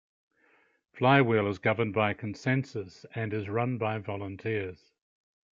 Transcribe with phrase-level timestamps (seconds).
[0.93, 4.89] Flywheel is governed by consensus and is run by volunteers.